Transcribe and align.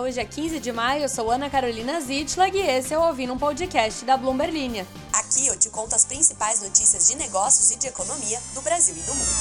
Hoje 0.00 0.20
é 0.20 0.24
15 0.24 0.60
de 0.60 0.70
maio, 0.70 1.02
eu 1.02 1.08
sou 1.08 1.28
Ana 1.28 1.50
Carolina 1.50 2.00
Zitlag 2.00 2.56
e 2.56 2.60
esse 2.60 2.94
é 2.94 2.98
o 2.98 3.02
Ouvindo 3.02 3.32
um 3.32 3.38
Podcast 3.38 4.04
da 4.04 4.16
Bloomberg 4.16 4.52
Linha. 4.52 4.86
Aqui 5.12 5.48
eu 5.48 5.58
te 5.58 5.68
conto 5.70 5.92
as 5.92 6.04
principais 6.04 6.62
notícias 6.62 7.08
de 7.08 7.16
negócios 7.16 7.72
e 7.72 7.78
de 7.78 7.88
economia 7.88 8.38
do 8.54 8.62
Brasil 8.62 8.94
e 8.96 9.00
do 9.00 9.12
mundo. 9.12 9.32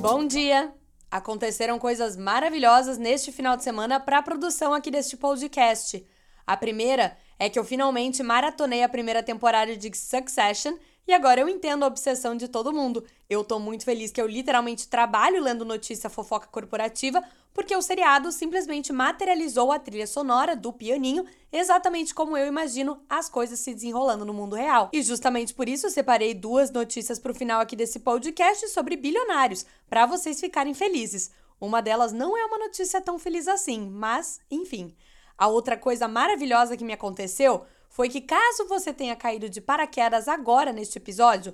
Bom 0.00 0.26
dia! 0.26 0.74
Aconteceram 1.08 1.78
coisas 1.78 2.16
maravilhosas 2.16 2.98
neste 2.98 3.30
final 3.30 3.56
de 3.56 3.62
semana 3.62 4.00
para 4.00 4.18
a 4.18 4.22
produção 4.22 4.74
aqui 4.74 4.90
deste 4.90 5.16
podcast. 5.16 6.04
A 6.44 6.56
primeira 6.56 7.16
é 7.38 7.48
que 7.48 7.60
eu 7.60 7.64
finalmente 7.64 8.24
maratonei 8.24 8.82
a 8.82 8.88
primeira 8.88 9.22
temporada 9.22 9.76
de 9.76 9.96
Succession 9.96 10.76
e 11.08 11.14
agora 11.14 11.40
eu 11.40 11.48
entendo 11.48 11.84
a 11.84 11.86
obsessão 11.86 12.36
de 12.36 12.46
todo 12.46 12.70
mundo. 12.70 13.02
Eu 13.30 13.42
tô 13.42 13.58
muito 13.58 13.82
feliz 13.82 14.12
que 14.12 14.20
eu 14.20 14.26
literalmente 14.26 14.86
trabalho 14.86 15.42
lendo 15.42 15.64
notícia 15.64 16.10
fofoca 16.10 16.46
corporativa, 16.48 17.24
porque 17.54 17.74
o 17.74 17.80
seriado 17.80 18.30
simplesmente 18.30 18.92
materializou 18.92 19.72
a 19.72 19.78
trilha 19.78 20.06
sonora 20.06 20.54
do 20.54 20.70
pianinho, 20.70 21.24
exatamente 21.50 22.14
como 22.14 22.36
eu 22.36 22.46
imagino 22.46 23.00
as 23.08 23.26
coisas 23.26 23.58
se 23.58 23.72
desenrolando 23.72 24.26
no 24.26 24.34
mundo 24.34 24.54
real. 24.54 24.90
E 24.92 25.00
justamente 25.00 25.54
por 25.54 25.66
isso 25.66 25.88
separei 25.88 26.34
duas 26.34 26.70
notícias 26.70 27.18
pro 27.18 27.34
final 27.34 27.62
aqui 27.62 27.74
desse 27.74 28.00
podcast 28.00 28.68
sobre 28.68 28.94
bilionários, 28.94 29.64
para 29.88 30.04
vocês 30.04 30.38
ficarem 30.38 30.74
felizes. 30.74 31.30
Uma 31.58 31.80
delas 31.80 32.12
não 32.12 32.36
é 32.36 32.44
uma 32.44 32.58
notícia 32.58 33.00
tão 33.00 33.18
feliz 33.18 33.48
assim, 33.48 33.88
mas, 33.88 34.40
enfim. 34.50 34.94
A 35.38 35.48
outra 35.48 35.76
coisa 35.76 36.06
maravilhosa 36.06 36.76
que 36.76 36.84
me 36.84 36.92
aconteceu 36.92 37.64
foi 37.88 38.08
que, 38.08 38.20
caso 38.20 38.66
você 38.68 38.92
tenha 38.92 39.16
caído 39.16 39.48
de 39.48 39.60
paraquedas 39.60 40.28
agora 40.28 40.72
neste 40.72 40.98
episódio, 40.98 41.52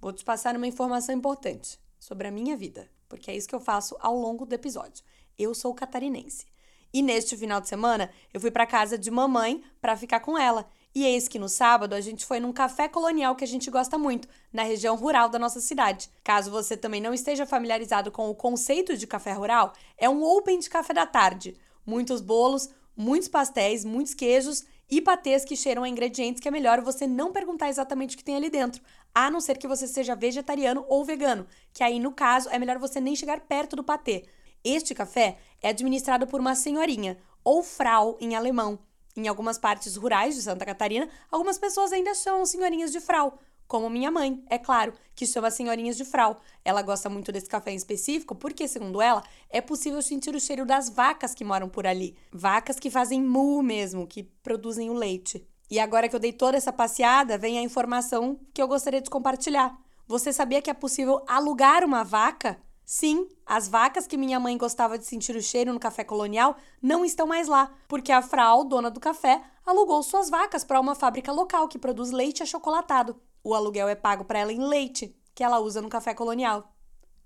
vou 0.00 0.12
te 0.12 0.24
passar 0.24 0.56
uma 0.56 0.66
informação 0.66 1.14
importante 1.14 1.78
sobre 1.98 2.28
a 2.28 2.30
minha 2.30 2.56
vida, 2.56 2.88
porque 3.08 3.30
é 3.30 3.36
isso 3.36 3.48
que 3.48 3.54
eu 3.54 3.60
faço 3.60 3.96
ao 4.00 4.16
longo 4.16 4.44
do 4.44 4.54
episódio. 4.54 5.04
Eu 5.38 5.54
sou 5.54 5.74
catarinense. 5.74 6.46
E 6.92 7.02
neste 7.02 7.36
final 7.36 7.60
de 7.60 7.68
semana, 7.68 8.10
eu 8.32 8.40
fui 8.40 8.50
para 8.50 8.66
casa 8.66 8.96
de 8.96 9.10
mamãe 9.10 9.62
para 9.80 9.96
ficar 9.96 10.20
com 10.20 10.38
ela. 10.38 10.66
E 10.94 11.04
eis 11.04 11.28
que 11.28 11.38
no 11.38 11.48
sábado 11.48 11.94
a 11.94 12.00
gente 12.00 12.24
foi 12.24 12.40
num 12.40 12.54
café 12.54 12.88
colonial 12.88 13.36
que 13.36 13.44
a 13.44 13.46
gente 13.46 13.70
gosta 13.70 13.98
muito, 13.98 14.26
na 14.50 14.62
região 14.62 14.96
rural 14.96 15.28
da 15.28 15.38
nossa 15.38 15.60
cidade. 15.60 16.08
Caso 16.24 16.50
você 16.50 16.74
também 16.74 17.02
não 17.02 17.12
esteja 17.12 17.44
familiarizado 17.44 18.10
com 18.10 18.30
o 18.30 18.34
conceito 18.34 18.96
de 18.96 19.06
café 19.06 19.32
rural, 19.32 19.74
é 19.98 20.08
um 20.08 20.22
open 20.22 20.58
de 20.58 20.70
café 20.70 20.94
da 20.94 21.04
tarde. 21.04 21.54
Muitos 21.84 22.22
bolos, 22.22 22.70
muitos 22.96 23.28
pastéis, 23.28 23.84
muitos 23.84 24.14
queijos 24.14 24.64
e 24.90 25.00
patês 25.00 25.44
que 25.44 25.56
cheiram 25.56 25.82
a 25.82 25.88
ingredientes 25.88 26.40
que 26.40 26.48
é 26.48 26.50
melhor 26.50 26.80
você 26.80 27.06
não 27.06 27.32
perguntar 27.32 27.68
exatamente 27.68 28.14
o 28.14 28.18
que 28.18 28.24
tem 28.24 28.36
ali 28.36 28.48
dentro, 28.48 28.82
a 29.14 29.30
não 29.30 29.40
ser 29.40 29.58
que 29.58 29.66
você 29.66 29.86
seja 29.86 30.14
vegetariano 30.14 30.84
ou 30.88 31.04
vegano, 31.04 31.46
que 31.72 31.82
aí 31.82 31.98
no 31.98 32.12
caso 32.12 32.48
é 32.50 32.58
melhor 32.58 32.78
você 32.78 33.00
nem 33.00 33.16
chegar 33.16 33.40
perto 33.40 33.76
do 33.76 33.84
patê. 33.84 34.24
Este 34.64 34.94
café 34.94 35.38
é 35.62 35.68
administrado 35.68 36.26
por 36.26 36.40
uma 36.40 36.54
senhorinha, 36.54 37.18
ou 37.44 37.62
frau 37.62 38.16
em 38.20 38.34
alemão. 38.34 38.78
Em 39.16 39.28
algumas 39.28 39.56
partes 39.56 39.96
rurais 39.96 40.34
de 40.34 40.42
Santa 40.42 40.66
Catarina, 40.66 41.08
algumas 41.30 41.56
pessoas 41.56 41.92
ainda 41.92 42.14
chamam 42.14 42.44
senhorinhas 42.44 42.92
de 42.92 43.00
frau, 43.00 43.38
como 43.66 43.90
minha 43.90 44.10
mãe, 44.10 44.42
é 44.48 44.58
claro, 44.58 44.92
que 45.14 45.26
chama 45.26 45.50
senhorinhas 45.50 45.96
de 45.96 46.04
frau. 46.04 46.40
Ela 46.64 46.82
gosta 46.82 47.08
muito 47.08 47.32
desse 47.32 47.48
café 47.48 47.72
em 47.72 47.76
específico 47.76 48.34
porque, 48.34 48.68
segundo 48.68 49.00
ela, 49.02 49.22
é 49.50 49.60
possível 49.60 50.00
sentir 50.02 50.34
o 50.34 50.40
cheiro 50.40 50.64
das 50.64 50.88
vacas 50.88 51.34
que 51.34 51.44
moram 51.44 51.68
por 51.68 51.86
ali. 51.86 52.16
Vacas 52.32 52.78
que 52.78 52.90
fazem 52.90 53.22
mu 53.22 53.62
mesmo, 53.62 54.06
que 54.06 54.22
produzem 54.22 54.90
o 54.90 54.94
leite. 54.94 55.46
E 55.70 55.80
agora 55.80 56.08
que 56.08 56.14
eu 56.14 56.20
dei 56.20 56.32
toda 56.32 56.56
essa 56.56 56.72
passeada, 56.72 57.36
vem 57.36 57.58
a 57.58 57.62
informação 57.62 58.38
que 58.54 58.62
eu 58.62 58.68
gostaria 58.68 59.00
de 59.00 59.10
compartilhar. 59.10 59.76
Você 60.06 60.32
sabia 60.32 60.62
que 60.62 60.70
é 60.70 60.74
possível 60.74 61.24
alugar 61.26 61.84
uma 61.84 62.04
vaca? 62.04 62.56
Sim, 62.84 63.26
as 63.44 63.66
vacas 63.66 64.06
que 64.06 64.16
minha 64.16 64.38
mãe 64.38 64.56
gostava 64.56 64.96
de 64.96 65.04
sentir 65.04 65.34
o 65.34 65.42
cheiro 65.42 65.72
no 65.72 65.80
café 65.80 66.04
colonial 66.04 66.56
não 66.80 67.04
estão 67.04 67.26
mais 67.26 67.48
lá, 67.48 67.74
porque 67.88 68.12
a 68.12 68.22
Frau, 68.22 68.62
dona 68.62 68.88
do 68.88 69.00
café, 69.00 69.42
alugou 69.66 70.00
suas 70.04 70.30
vacas 70.30 70.62
para 70.62 70.80
uma 70.80 70.94
fábrica 70.94 71.32
local 71.32 71.66
que 71.66 71.80
produz 71.80 72.12
leite 72.12 72.44
achocolatado. 72.44 73.20
O 73.46 73.54
aluguel 73.54 73.88
é 73.88 73.94
pago 73.94 74.24
para 74.24 74.40
ela 74.40 74.52
em 74.52 74.58
leite, 74.58 75.16
que 75.32 75.44
ela 75.44 75.60
usa 75.60 75.80
no 75.80 75.88
café 75.88 76.12
colonial. 76.12 76.74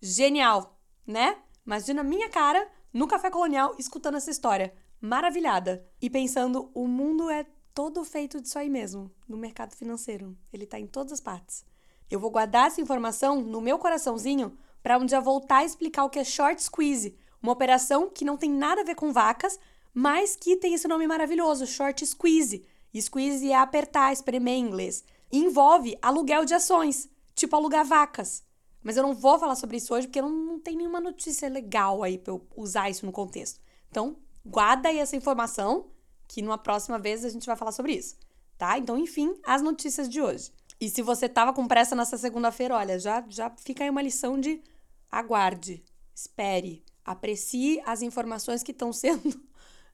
Genial, 0.03 0.79
né? 1.07 1.39
Imagina 1.65 2.03
minha 2.03 2.29
cara 2.29 2.71
no 2.93 3.09
café 3.09 3.31
colonial 3.31 3.75
escutando 3.79 4.19
essa 4.19 4.31
história, 4.31 4.75
maravilhada 5.01 5.83
e 5.99 6.11
pensando, 6.11 6.71
o 6.75 6.87
mundo 6.87 7.31
é 7.31 7.47
todo 7.73 8.05
feito 8.05 8.39
disso 8.39 8.59
aí 8.59 8.69
mesmo, 8.69 9.11
no 9.27 9.39
mercado 9.39 9.75
financeiro. 9.75 10.37
Ele 10.53 10.67
tá 10.67 10.79
em 10.79 10.87
todas 10.87 11.15
as 11.15 11.21
partes. 11.21 11.65
Eu 12.11 12.21
vou 12.21 12.31
guardar 12.31 12.67
essa 12.67 12.83
informação 12.83 13.41
no 13.41 13.63
meu 13.63 13.79
coraçãozinho 13.79 14.59
para 14.83 14.99
um 14.99 15.07
dia 15.07 15.23
voltar 15.23 15.61
a 15.61 15.65
explicar 15.65 16.05
o 16.05 16.11
que 16.11 16.19
é 16.19 16.25
short 16.25 16.63
squeeze, 16.63 17.17
uma 17.43 17.53
operação 17.53 18.11
que 18.11 18.27
não 18.27 18.37
tem 18.37 18.51
nada 18.51 18.83
a 18.83 18.85
ver 18.85 18.95
com 18.95 19.11
vacas, 19.11 19.59
mas 19.95 20.37
que 20.37 20.55
tem 20.57 20.75
esse 20.75 20.87
nome 20.87 21.07
maravilhoso, 21.07 21.67
short 21.67 22.07
squeeze. 22.07 22.67
squeeze 23.01 23.51
é 23.51 23.57
apertar, 23.57 24.13
espremer 24.13 24.59
em 24.59 24.67
inglês 24.67 25.03
envolve 25.33 25.97
aluguel 26.03 26.45
de 26.45 26.55
ações, 26.55 27.09
tipo 27.35 27.55
alugar 27.57 27.85
vacas. 27.85 28.43
Mas 28.83 28.97
eu 28.97 29.03
não 29.03 29.15
vou 29.15 29.39
falar 29.39 29.57
sobre 29.57 29.77
isso 29.77 29.95
hoje 29.95 30.07
porque 30.07 30.23
não, 30.23 30.31
não 30.31 30.59
tem 30.59 30.77
nenhuma 30.77 31.01
notícia 31.01 31.49
legal 31.49 32.03
aí 32.03 32.19
para 32.19 32.33
eu 32.33 32.47
usar 32.57 32.89
isso 32.89 33.05
no 33.05 33.13
contexto. 33.13 33.61
Então, 33.91 34.17
guarda 34.45 34.89
aí 34.89 34.99
essa 34.99 35.17
informação 35.17 35.89
que 36.27 36.41
numa 36.41 36.57
próxima 36.57 36.99
vez 36.99 37.25
a 37.25 37.29
gente 37.29 37.47
vai 37.47 37.57
falar 37.57 37.73
sobre 37.73 37.93
isso, 37.93 38.17
tá? 38.57 38.79
Então, 38.79 38.97
enfim, 38.97 39.37
as 39.45 39.61
notícias 39.61 40.09
de 40.09 40.21
hoje. 40.21 40.53
E 40.81 40.89
se 40.89 41.03
você 41.03 41.29
tava 41.29 41.53
com 41.53 41.69
pressa 41.69 41.95
nessa 41.95 42.17
segunda-feira, 42.17 42.77
olha, 42.77 42.99
já 42.99 43.25
já 43.29 43.51
fica 43.51 43.85
aí 43.85 43.91
uma 43.91 44.01
lição 44.01 44.41
de 44.41 44.63
aguarde, 45.11 45.85
espere, 46.15 46.83
aprecie 47.05 47.83
as 47.85 48.01
informações 48.01 48.63
que 48.63 48.73
estão 48.73 48.93
sendo 48.95 49.41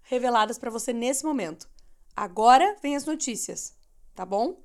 reveladas 0.02 0.58
para 0.58 0.70
você 0.70 0.92
nesse 0.92 1.25
momento. 1.25 1.69
Agora 2.14 2.76
vem 2.80 2.94
as 2.94 3.04
notícias, 3.04 3.75
tá 4.14 4.25
bom? 4.25 4.56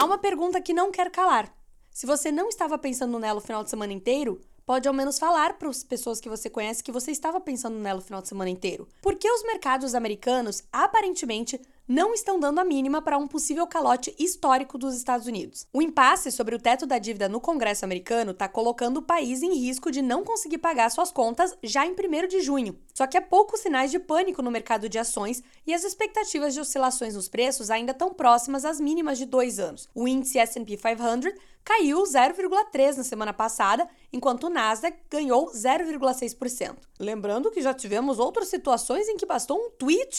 Há 0.00 0.04
uma 0.06 0.16
pergunta 0.16 0.62
que 0.62 0.72
não 0.72 0.90
quer 0.90 1.10
calar. 1.10 1.54
Se 1.90 2.06
você 2.06 2.32
não 2.32 2.48
estava 2.48 2.78
pensando 2.78 3.18
nela 3.18 3.36
o 3.36 3.42
final 3.42 3.62
de 3.62 3.68
semana 3.68 3.92
inteiro, 3.92 4.40
pode 4.64 4.88
ao 4.88 4.94
menos 4.94 5.18
falar 5.18 5.58
para 5.58 5.68
as 5.68 5.84
pessoas 5.84 6.18
que 6.18 6.28
você 6.30 6.48
conhece 6.48 6.82
que 6.82 6.90
você 6.90 7.10
estava 7.10 7.38
pensando 7.38 7.76
nela 7.76 7.98
o 7.98 8.02
final 8.02 8.22
de 8.22 8.28
semana 8.28 8.48
inteiro. 8.48 8.88
Por 9.02 9.16
que 9.16 9.30
os 9.30 9.42
mercados 9.42 9.94
americanos 9.94 10.62
aparentemente 10.72 11.60
não 11.90 12.14
estão 12.14 12.38
dando 12.38 12.60
a 12.60 12.64
mínima 12.64 13.02
para 13.02 13.18
um 13.18 13.26
possível 13.26 13.66
calote 13.66 14.14
histórico 14.16 14.78
dos 14.78 14.94
Estados 14.94 15.26
Unidos. 15.26 15.66
O 15.72 15.82
impasse 15.82 16.30
sobre 16.30 16.54
o 16.54 16.58
teto 16.58 16.86
da 16.86 16.98
dívida 16.98 17.28
no 17.28 17.40
Congresso 17.40 17.84
americano 17.84 18.30
está 18.30 18.48
colocando 18.48 18.98
o 18.98 19.02
país 19.02 19.42
em 19.42 19.54
risco 19.54 19.90
de 19.90 20.00
não 20.00 20.22
conseguir 20.22 20.58
pagar 20.58 20.88
suas 20.92 21.10
contas 21.10 21.52
já 21.64 21.84
em 21.84 21.90
1 21.90 22.28
de 22.28 22.42
junho. 22.42 22.78
Só 22.94 23.08
que 23.08 23.18
há 23.18 23.20
poucos 23.20 23.58
sinais 23.58 23.90
de 23.90 23.98
pânico 23.98 24.40
no 24.40 24.52
mercado 24.52 24.88
de 24.88 25.00
ações 25.00 25.42
e 25.66 25.74
as 25.74 25.82
expectativas 25.82 26.54
de 26.54 26.60
oscilações 26.60 27.16
nos 27.16 27.28
preços 27.28 27.72
ainda 27.72 27.90
estão 27.90 28.14
próximas 28.14 28.64
às 28.64 28.78
mínimas 28.78 29.18
de 29.18 29.26
dois 29.26 29.58
anos. 29.58 29.88
O 29.92 30.06
índice 30.06 30.38
S&P 30.38 30.76
500 30.76 31.32
caiu 31.64 32.04
0,3 32.04 32.98
na 32.98 33.02
semana 33.02 33.32
passada, 33.32 33.88
enquanto 34.12 34.44
o 34.44 34.48
Nasdaq 34.48 34.96
ganhou 35.10 35.50
0,6%. 35.50 36.76
Lembrando 37.00 37.50
que 37.50 37.60
já 37.60 37.74
tivemos 37.74 38.20
outras 38.20 38.46
situações 38.46 39.08
em 39.08 39.16
que 39.16 39.26
bastou 39.26 39.58
um 39.58 39.70
tweet 39.70 40.16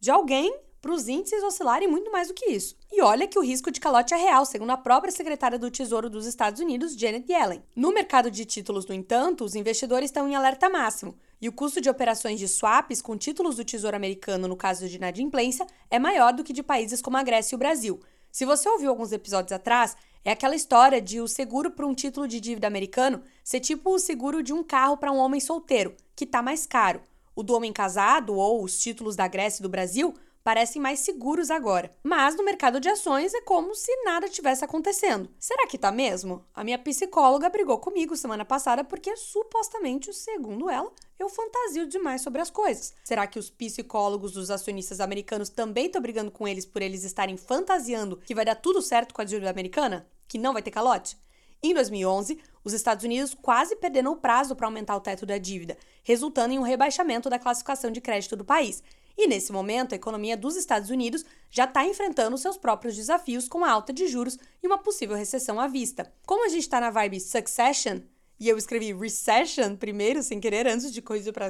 de 0.00 0.10
alguém 0.10 0.64
para 0.84 0.92
os 0.92 1.08
índices 1.08 1.42
oscilarem 1.42 1.88
muito 1.88 2.12
mais 2.12 2.28
do 2.28 2.34
que 2.34 2.50
isso. 2.50 2.76
E 2.92 3.00
olha 3.00 3.26
que 3.26 3.38
o 3.38 3.42
risco 3.42 3.70
de 3.70 3.80
calote 3.80 4.12
é 4.12 4.18
real, 4.18 4.44
segundo 4.44 4.68
a 4.68 4.76
própria 4.76 5.10
secretária 5.10 5.58
do 5.58 5.70
Tesouro 5.70 6.10
dos 6.10 6.26
Estados 6.26 6.60
Unidos, 6.60 6.94
Janet 6.94 7.24
Yellen. 7.26 7.62
No 7.74 7.90
mercado 7.90 8.30
de 8.30 8.44
títulos, 8.44 8.84
no 8.84 8.94
entanto, 8.94 9.46
os 9.46 9.54
investidores 9.54 10.10
estão 10.10 10.28
em 10.28 10.34
alerta 10.34 10.68
máximo, 10.68 11.16
e 11.40 11.48
o 11.48 11.52
custo 11.52 11.80
de 11.80 11.88
operações 11.88 12.38
de 12.38 12.46
swaps 12.46 13.00
com 13.00 13.16
títulos 13.16 13.56
do 13.56 13.64
Tesouro 13.64 13.96
americano 13.96 14.46
no 14.46 14.56
caso 14.56 14.86
de 14.86 14.96
inadimplência 14.96 15.66
é 15.90 15.98
maior 15.98 16.34
do 16.34 16.44
que 16.44 16.52
de 16.52 16.62
países 16.62 17.00
como 17.00 17.16
a 17.16 17.22
Grécia 17.22 17.54
e 17.54 17.56
o 17.56 17.58
Brasil. 17.58 17.98
Se 18.30 18.44
você 18.44 18.68
ouviu 18.68 18.90
alguns 18.90 19.10
episódios 19.10 19.52
atrás, 19.52 19.96
é 20.22 20.32
aquela 20.32 20.54
história 20.54 21.00
de 21.00 21.18
o 21.18 21.26
seguro 21.26 21.70
para 21.70 21.86
um 21.86 21.94
título 21.94 22.28
de 22.28 22.38
dívida 22.38 22.66
americano 22.66 23.22
ser 23.42 23.60
tipo 23.60 23.94
o 23.94 23.98
seguro 23.98 24.42
de 24.42 24.52
um 24.52 24.62
carro 24.62 24.98
para 24.98 25.10
um 25.10 25.16
homem 25.16 25.40
solteiro, 25.40 25.96
que 26.14 26.24
está 26.24 26.42
mais 26.42 26.66
caro. 26.66 27.00
O 27.36 27.42
do 27.42 27.54
homem 27.54 27.72
casado 27.72 28.34
ou 28.36 28.62
os 28.62 28.78
títulos 28.78 29.16
da 29.16 29.26
Grécia 29.26 29.60
e 29.60 29.62
do 29.62 29.68
Brasil 29.68 30.14
parecem 30.44 30.80
mais 30.80 31.00
seguros 31.00 31.50
agora. 31.50 31.90
Mas 32.02 32.36
no 32.36 32.44
mercado 32.44 32.78
de 32.78 32.88
ações 32.88 33.32
é 33.32 33.40
como 33.40 33.74
se 33.74 33.90
nada 34.04 34.28
tivesse 34.28 34.64
acontecendo. 34.64 35.28
Será 35.38 35.66
que 35.66 35.78
tá 35.78 35.90
mesmo? 35.90 36.44
A 36.54 36.62
minha 36.62 36.78
psicóloga 36.78 37.48
brigou 37.48 37.78
comigo 37.78 38.14
semana 38.14 38.44
passada 38.44 38.84
porque 38.84 39.16
supostamente, 39.16 40.12
segundo 40.12 40.68
ela, 40.68 40.92
eu 41.18 41.30
fantasio 41.30 41.88
demais 41.88 42.20
sobre 42.20 42.42
as 42.42 42.50
coisas. 42.50 42.94
Será 43.02 43.26
que 43.26 43.38
os 43.38 43.48
psicólogos 43.48 44.32
dos 44.32 44.50
acionistas 44.50 45.00
americanos 45.00 45.48
também 45.48 45.86
estão 45.86 46.02
brigando 46.02 46.30
com 46.30 46.46
eles 46.46 46.66
por 46.66 46.82
eles 46.82 47.04
estarem 47.04 47.38
fantasiando 47.38 48.18
que 48.18 48.34
vai 48.34 48.44
dar 48.44 48.56
tudo 48.56 48.82
certo 48.82 49.14
com 49.14 49.22
a 49.22 49.24
dívida 49.24 49.50
americana? 49.50 50.06
Que 50.28 50.36
não 50.36 50.52
vai 50.52 50.62
ter 50.62 50.70
calote? 50.70 51.16
Em 51.64 51.72
2011, 51.72 52.38
os 52.62 52.74
Estados 52.74 53.06
Unidos 53.06 53.32
quase 53.32 53.74
perderam 53.76 54.12
o 54.12 54.16
prazo 54.16 54.54
para 54.54 54.66
aumentar 54.66 54.94
o 54.96 55.00
teto 55.00 55.24
da 55.24 55.38
dívida, 55.38 55.78
resultando 56.02 56.52
em 56.52 56.58
um 56.58 56.62
rebaixamento 56.62 57.30
da 57.30 57.38
classificação 57.38 57.90
de 57.90 58.02
crédito 58.02 58.36
do 58.36 58.44
país. 58.44 58.82
E 59.16 59.26
nesse 59.26 59.50
momento, 59.50 59.94
a 59.94 59.96
economia 59.96 60.36
dos 60.36 60.56
Estados 60.56 60.90
Unidos 60.90 61.24
já 61.50 61.64
está 61.64 61.82
enfrentando 61.86 62.36
seus 62.36 62.58
próprios 62.58 62.94
desafios 62.94 63.48
com 63.48 63.64
a 63.64 63.70
alta 63.70 63.94
de 63.94 64.06
juros 64.08 64.38
e 64.62 64.66
uma 64.66 64.76
possível 64.76 65.16
recessão 65.16 65.58
à 65.58 65.66
vista. 65.66 66.12
Como 66.26 66.44
a 66.44 66.50
gente 66.50 66.64
está 66.64 66.78
na 66.78 66.90
vibe 66.90 67.18
Succession, 67.18 68.00
e 68.38 68.46
eu 68.46 68.58
escrevi 68.58 68.92
recession 68.92 69.74
primeiro, 69.74 70.22
sem 70.22 70.38
querer, 70.38 70.66
antes 70.66 70.92
de 70.92 71.00
coisa 71.00 71.32
para 71.32 71.48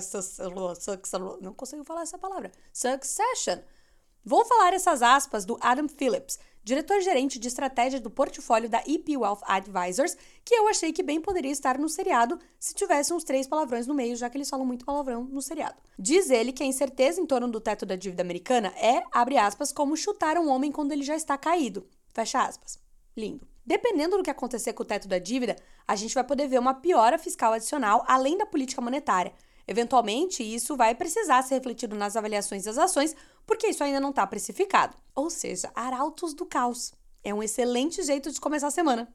não 1.40 1.52
consigo 1.55 1.82
falar 1.82 2.02
essa 2.02 2.19
palavra. 2.19 2.52
Succession. 2.72 3.58
Vou 4.25 4.44
falar 4.44 4.72
essas 4.72 5.02
aspas 5.02 5.44
do 5.44 5.58
Adam 5.60 5.88
Phillips, 5.88 6.38
diretor-gerente 6.64 7.38
de 7.38 7.46
estratégia 7.46 8.00
do 8.00 8.11
portfólio 8.11 8.69
da 8.69 8.82
EP 8.87 9.11
Wealth 9.11 9.43
Advisors, 9.43 10.16
que 10.43 10.55
eu 10.55 10.66
achei 10.66 10.93
que 10.93 11.02
bem 11.02 11.20
poderia 11.20 11.52
estar 11.52 11.78
no 11.78 11.88
seriado 11.88 12.38
se 12.58 12.75
tivesse 12.75 13.12
uns 13.12 13.22
três 13.22 13.46
palavrões 13.46 13.87
no 13.87 13.94
meio, 13.94 14.16
já 14.16 14.31
que 14.31 14.38
eles 14.38 14.49
falam 14.49 14.66
muito 14.66 14.84
palavrão 14.84 15.25
no 15.25 15.43
seriado. 15.43 15.76
Diz 15.99 16.31
ele 16.31 16.52
que 16.52 16.62
a 16.62 16.66
incerteza 16.66 17.20
em 17.20 17.26
torno 17.26 17.49
do 17.49 17.61
teto 17.61 17.84
da 17.84 17.94
dívida 17.94 18.22
americana 18.22 18.72
é, 18.76 19.05
abre 19.12 19.37
aspas, 19.37 19.72
como 19.72 19.96
chutar 19.96 20.38
um 20.38 20.49
homem 20.49 20.72
quando 20.72 20.93
ele 20.93 21.02
já 21.02 21.14
está 21.14 21.37
caído. 21.37 21.87
Fecha 22.14 22.43
aspas. 22.43 22.78
Lindo. 23.14 23.46
Dependendo 23.67 24.17
do 24.17 24.22
que 24.22 24.31
acontecer 24.31 24.72
com 24.72 24.82
o 24.82 24.87
teto 24.87 25.08
da 25.08 25.19
dívida, 25.19 25.56
a 25.87 25.96
gente 25.96 26.14
vai 26.14 26.25
poder 26.25 26.49
ver 26.49 26.58
uma 26.58 26.75
piora 26.75 27.19
fiscal 27.19 27.52
adicional 27.52 28.05
além 28.06 28.37
da 28.37 28.46
política 28.46 28.81
monetária. 28.81 29.32
Eventualmente, 29.67 30.43
isso 30.43 30.76
vai 30.76 30.94
precisar 30.94 31.43
ser 31.43 31.55
refletido 31.55 31.96
nas 31.96 32.17
avaliações 32.17 32.64
das 32.64 32.76
ações, 32.76 33.17
porque 33.46 33.69
isso 33.69 33.85
ainda 33.85 34.00
não 34.00 34.11
está 34.11 34.26
precificado. 34.26 34.96
Ou 35.14 35.31
seja, 35.31 35.70
arautos 35.75 36.35
do 36.35 36.46
caos. 36.46 36.93
É 37.23 37.32
um 37.32 37.43
excelente 37.43 38.02
jeito 38.02 38.31
de 38.31 38.41
começar 38.41 38.67
a 38.67 38.70
semana. 38.70 39.12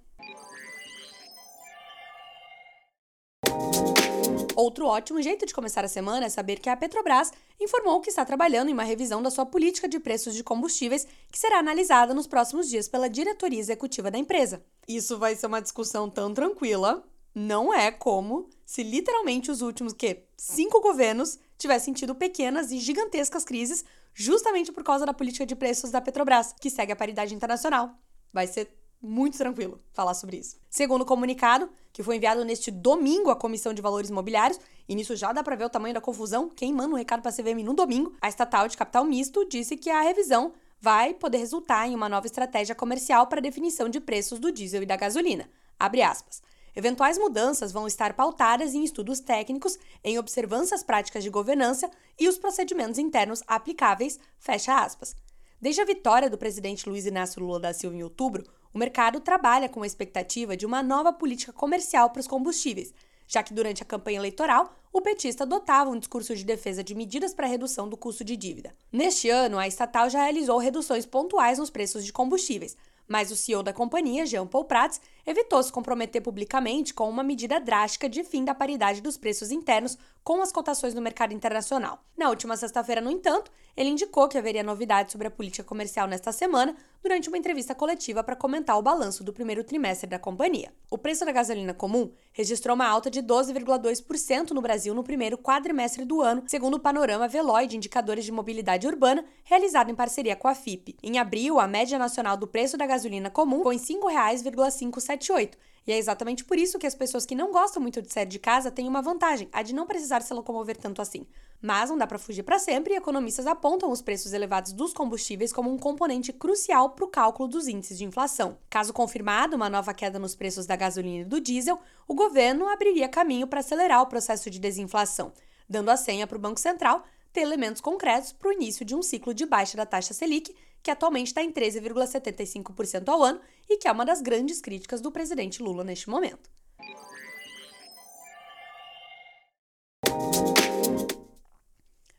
Outro 4.55 4.87
ótimo 4.87 5.21
jeito 5.21 5.45
de 5.45 5.53
começar 5.53 5.85
a 5.85 5.87
semana 5.87 6.25
é 6.25 6.29
saber 6.29 6.59
que 6.59 6.69
a 6.69 6.75
Petrobras 6.75 7.31
informou 7.57 8.01
que 8.01 8.09
está 8.09 8.25
trabalhando 8.25 8.67
em 8.67 8.73
uma 8.73 8.83
revisão 8.83 9.21
da 9.23 9.31
sua 9.31 9.45
política 9.45 9.87
de 9.87 10.01
preços 10.01 10.35
de 10.35 10.43
combustíveis, 10.43 11.07
que 11.31 11.39
será 11.39 11.59
analisada 11.59 12.13
nos 12.13 12.27
próximos 12.27 12.67
dias 12.67 12.85
pela 12.85 13.09
diretoria 13.09 13.57
executiva 13.59 14.11
da 14.11 14.17
empresa. 14.17 14.61
Isso 14.85 15.17
vai 15.17 15.33
ser 15.33 15.47
uma 15.47 15.61
discussão 15.61 16.09
tão 16.09 16.33
tranquila, 16.33 17.07
não 17.33 17.73
é 17.73 17.89
como 17.89 18.49
se 18.65 18.83
literalmente 18.83 19.49
os 19.49 19.61
últimos 19.61 19.93
que 19.93 20.23
cinco 20.35 20.81
governos 20.81 21.39
tivessem 21.57 21.93
tido 21.93 22.13
pequenas 22.13 22.69
e 22.71 22.79
gigantescas 22.79 23.45
crises 23.45 23.85
justamente 24.13 24.71
por 24.71 24.83
causa 24.83 25.05
da 25.05 25.13
política 25.13 25.45
de 25.45 25.55
preços 25.55 25.91
da 25.91 26.01
Petrobras, 26.01 26.53
que 26.59 26.69
segue 26.69 26.91
a 26.91 26.95
paridade 26.95 27.33
internacional. 27.33 27.91
Vai 28.33 28.47
ser 28.47 28.69
muito 29.01 29.37
tranquilo 29.37 29.81
falar 29.91 30.13
sobre 30.13 30.37
isso. 30.37 30.57
Segundo 30.69 31.01
o 31.01 31.05
comunicado, 31.05 31.69
que 31.93 32.03
foi 32.03 32.17
enviado 32.17 32.43
neste 32.43 32.69
domingo 32.69 33.29
à 33.29 33.35
Comissão 33.35 33.73
de 33.73 33.81
Valores 33.81 34.09
Imobiliários, 34.09 34.59
e 34.87 34.95
nisso 34.95 35.15
já 35.15 35.31
dá 35.31 35.41
para 35.41 35.55
ver 35.55 35.65
o 35.65 35.69
tamanho 35.69 35.93
da 35.93 36.01
confusão, 36.01 36.49
quem 36.49 36.73
manda 36.73 36.93
um 36.93 36.97
recado 36.97 37.21
para 37.21 37.31
a 37.31 37.33
CVM 37.33 37.63
no 37.63 37.73
domingo, 37.73 38.13
a 38.21 38.27
estatal 38.27 38.67
de 38.67 38.77
capital 38.77 39.05
misto 39.05 39.47
disse 39.47 39.77
que 39.77 39.89
a 39.89 40.01
revisão 40.01 40.53
vai 40.81 41.13
poder 41.13 41.37
resultar 41.37 41.87
em 41.87 41.95
uma 41.95 42.09
nova 42.09 42.25
estratégia 42.25 42.75
comercial 42.75 43.27
para 43.27 43.41
definição 43.41 43.89
de 43.89 43.99
preços 43.99 44.39
do 44.39 44.51
diesel 44.51 44.83
e 44.83 44.85
da 44.85 44.95
gasolina. 44.95 45.49
Abre 45.77 46.01
aspas. 46.01 46.41
Eventuais 46.79 47.17
mudanças 47.17 47.73
vão 47.73 47.87
estar 47.87 48.13
pautadas 48.13 48.73
em 48.73 48.85
estudos 48.85 49.19
técnicos, 49.19 49.77
em 50.01 50.17
observâncias 50.17 50.81
práticas 50.81 51.25
de 51.25 51.29
governança 51.29 51.91
e 52.17 52.25
os 52.25 52.37
procedimentos 52.37 52.97
internos 52.97 53.43
aplicáveis, 53.45 54.17
fecha 54.39 54.73
aspas. 54.81 55.13
Desde 55.61 55.81
a 55.81 55.85
vitória 55.85 56.29
do 56.29 56.37
presidente 56.37 56.87
Luiz 56.87 57.05
Inácio 57.05 57.43
Lula 57.43 57.59
da 57.59 57.73
Silva 57.73 57.97
em 57.97 58.01
outubro, 58.01 58.45
o 58.73 58.77
mercado 58.77 59.19
trabalha 59.19 59.67
com 59.67 59.83
a 59.83 59.85
expectativa 59.85 60.55
de 60.55 60.65
uma 60.65 60.81
nova 60.81 61.11
política 61.11 61.51
comercial 61.51 62.11
para 62.11 62.21
os 62.21 62.27
combustíveis, 62.27 62.93
já 63.27 63.43
que 63.43 63.53
durante 63.53 63.83
a 63.83 63.85
campanha 63.85 64.19
eleitoral 64.19 64.73
o 64.93 65.01
petista 65.01 65.43
adotava 65.43 65.89
um 65.89 65.99
discurso 65.99 66.33
de 66.33 66.45
defesa 66.45 66.81
de 66.81 66.95
medidas 66.95 67.33
para 67.33 67.45
redução 67.45 67.89
do 67.89 67.97
custo 67.97 68.23
de 68.23 68.37
dívida. 68.37 68.73
Neste 68.89 69.29
ano, 69.29 69.59
a 69.59 69.67
estatal 69.67 70.09
já 70.09 70.23
realizou 70.23 70.57
reduções 70.57 71.05
pontuais 71.05 71.59
nos 71.59 71.69
preços 71.69 72.05
de 72.05 72.13
combustíveis, 72.13 72.77
mas 73.09 73.31
o 73.31 73.35
CEO 73.35 73.63
da 73.63 73.73
companhia, 73.73 74.25
Jean 74.25 74.45
Paul 74.45 74.65
Prats, 74.65 75.01
evitou 75.25 75.61
se 75.63 75.71
comprometer 75.71 76.21
publicamente 76.21 76.93
com 76.93 77.09
uma 77.09 77.23
medida 77.23 77.59
drástica 77.59 78.07
de 78.07 78.23
fim 78.23 78.45
da 78.45 78.53
paridade 78.53 79.01
dos 79.01 79.17
preços 79.17 79.51
internos 79.51 79.97
com 80.23 80.41
as 80.41 80.51
cotações 80.51 80.93
no 80.93 81.01
mercado 81.01 81.33
internacional. 81.33 81.99
Na 82.15 82.29
última 82.29 82.55
sexta-feira, 82.55 83.01
no 83.01 83.09
entanto, 83.09 83.51
ele 83.75 83.89
indicou 83.89 84.27
que 84.27 84.37
haveria 84.37 84.61
novidades 84.61 85.11
sobre 85.11 85.27
a 85.27 85.31
política 85.31 85.63
comercial 85.63 86.07
nesta 86.07 86.31
semana 86.31 86.75
durante 87.01 87.29
uma 87.29 87.37
entrevista 87.37 87.73
coletiva 87.73 88.23
para 88.23 88.35
comentar 88.35 88.77
o 88.77 88.81
balanço 88.81 89.23
do 89.23 89.33
primeiro 89.33 89.63
trimestre 89.63 90.09
da 90.09 90.19
companhia. 90.19 90.71
O 90.89 90.97
preço 90.97 91.25
da 91.25 91.31
gasolina 91.31 91.73
comum 91.73 92.11
registrou 92.31 92.75
uma 92.75 92.87
alta 92.87 93.09
de 93.09 93.21
12,2% 93.21 94.51
no 94.51 94.61
Brasil 94.61 94.93
no 94.93 95.03
primeiro 95.03 95.37
quadrimestre 95.37 96.05
do 96.05 96.21
ano, 96.21 96.43
segundo 96.47 96.75
o 96.75 96.79
panorama 96.79 97.27
Veloy 97.27 97.67
de 97.67 97.77
indicadores 97.77 98.25
de 98.25 98.31
mobilidade 98.31 98.87
urbana 98.87 99.25
realizado 99.43 99.89
em 99.89 99.95
parceria 99.95 100.35
com 100.35 100.47
a 100.47 100.55
FIP. 100.55 100.95
Em 101.01 101.17
abril, 101.17 101.59
a 101.59 101.67
média 101.67 101.97
nacional 101.97 102.37
do 102.37 102.47
preço 102.47 102.77
da 102.77 102.85
gasolina 102.85 103.29
comum 103.29 103.63
foi 103.63 103.75
em 103.75 103.79
R$ 103.79 103.85
5,578 103.85 105.57
e 105.85 105.91
é 105.91 105.97
exatamente 105.97 106.43
por 106.43 106.57
isso 106.57 106.77
que 106.77 106.87
as 106.87 106.95
pessoas 106.95 107.25
que 107.25 107.35
não 107.35 107.51
gostam 107.51 107.81
muito 107.81 108.01
de 108.01 108.11
sair 108.11 108.25
de 108.25 108.39
casa 108.39 108.71
têm 108.71 108.87
uma 108.87 109.01
vantagem, 109.01 109.49
a 109.51 109.61
de 109.61 109.73
não 109.73 109.85
precisar 109.85 110.21
se 110.21 110.33
locomover 110.33 110.77
tanto 110.77 111.01
assim. 111.01 111.25
Mas 111.61 111.89
não 111.89 111.97
dá 111.97 112.07
para 112.07 112.17
fugir 112.17 112.43
para 112.43 112.57
sempre 112.57 112.93
e 112.93 112.97
economistas 112.97 113.45
apontam 113.45 113.91
os 113.91 114.01
preços 114.01 114.31
elevados 114.31 114.71
dos 114.71 114.93
combustíveis 114.93 115.51
como 115.51 115.69
um 115.71 115.77
componente 115.77 116.31
crucial 116.31 116.91
para 116.91 117.05
o 117.05 117.09
cálculo 117.09 117.49
dos 117.49 117.67
índices 117.67 117.97
de 117.97 118.05
inflação. 118.05 118.57
Caso 118.69 118.93
confirmado 118.93 119.55
uma 119.55 119.69
nova 119.69 119.93
queda 119.93 120.17
nos 120.17 120.35
preços 120.35 120.65
da 120.65 120.75
gasolina 120.75 121.23
e 121.23 121.25
do 121.25 121.41
diesel, 121.41 121.79
o 122.07 122.13
governo 122.13 122.67
abriria 122.69 123.09
caminho 123.09 123.47
para 123.47 123.59
acelerar 123.59 124.01
o 124.01 124.07
processo 124.07 124.49
de 124.49 124.59
desinflação, 124.59 125.33
dando 125.67 125.89
a 125.89 125.97
senha 125.97 126.25
para 126.25 126.37
o 126.37 126.41
Banco 126.41 126.59
Central 126.59 127.03
ter 127.31 127.41
elementos 127.41 127.81
concretos 127.81 128.31
para 128.31 128.49
o 128.49 128.53
início 128.53 128.85
de 128.85 128.95
um 128.95 129.01
ciclo 129.01 129.33
de 129.33 129.45
baixa 129.45 129.77
da 129.77 129.85
taxa 129.85 130.13
Selic 130.13 130.55
que 130.81 130.91
atualmente 130.91 131.27
está 131.27 131.43
em 131.43 131.51
13,75% 131.51 133.09
ao 133.09 133.23
ano 133.23 133.41
e 133.69 133.77
que 133.77 133.87
é 133.87 133.91
uma 133.91 134.05
das 134.05 134.21
grandes 134.21 134.61
críticas 134.61 135.01
do 135.01 135.11
presidente 135.11 135.61
Lula 135.61 135.83
neste 135.83 136.09
momento. 136.09 136.49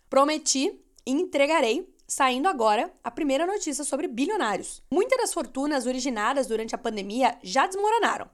Prometi 0.09 0.79
e 1.07 1.13
entregarei, 1.13 1.89
saindo 2.07 2.49
agora, 2.49 2.93
a 3.03 3.11
primeira 3.11 3.47
notícia 3.47 3.85
sobre 3.85 4.09
bilionários. 4.09 4.83
Muitas 4.91 5.19
das 5.19 5.33
fortunas 5.33 5.87
originadas 5.87 6.47
durante 6.47 6.75
a 6.75 6.79
pandemia 6.79 7.39
já 7.43 7.67
desmoronaram, 7.67 8.29